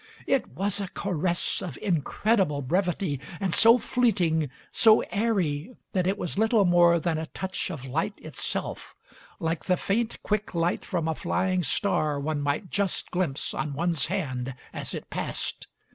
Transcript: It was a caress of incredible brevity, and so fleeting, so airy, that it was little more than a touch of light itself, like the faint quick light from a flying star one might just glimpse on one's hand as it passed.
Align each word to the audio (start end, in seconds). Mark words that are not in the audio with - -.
It 0.25 0.47
was 0.47 0.79
a 0.79 0.87
caress 0.95 1.61
of 1.61 1.77
incredible 1.79 2.63
brevity, 2.63 3.19
and 3.39 3.53
so 3.53 3.77
fleeting, 3.77 4.49
so 4.71 5.01
airy, 5.11 5.75
that 5.93 6.07
it 6.07 6.17
was 6.17 6.39
little 6.39 6.65
more 6.65 6.99
than 6.99 7.19
a 7.19 7.27
touch 7.27 7.69
of 7.69 7.85
light 7.85 8.17
itself, 8.19 8.95
like 9.39 9.65
the 9.65 9.77
faint 9.77 10.17
quick 10.23 10.55
light 10.55 10.83
from 10.85 11.07
a 11.07 11.13
flying 11.13 11.61
star 11.61 12.19
one 12.19 12.41
might 12.41 12.71
just 12.71 13.11
glimpse 13.11 13.53
on 13.53 13.73
one's 13.75 14.07
hand 14.07 14.55
as 14.73 14.95
it 14.95 15.07
passed. 15.11 15.67